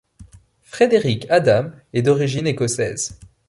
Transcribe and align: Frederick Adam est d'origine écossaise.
Frederick 0.63 1.27
Adam 1.29 1.69
est 1.93 2.01
d'origine 2.01 2.47
écossaise. 2.47 3.19